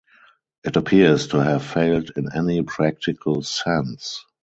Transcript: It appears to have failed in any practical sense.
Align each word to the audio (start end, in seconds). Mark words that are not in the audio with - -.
It 0.63 0.77
appears 0.77 1.27
to 1.27 1.37
have 1.43 1.63
failed 1.63 2.09
in 2.15 2.27
any 2.35 2.63
practical 2.63 3.43
sense. 3.43 4.25